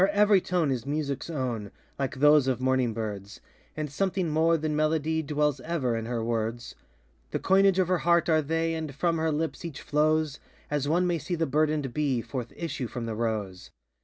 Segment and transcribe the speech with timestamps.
[0.01, 1.69] Her every tone is musicŌĆÖs own,
[1.99, 3.39] Like those of morning birds,
[3.77, 6.73] And something more than melody Dwells ever in her words;
[7.29, 10.39] The coinage of her heart are they, And from her lips each flows
[10.71, 13.69] As one may see the burdenŌĆÖd bee Forth issue from the rose.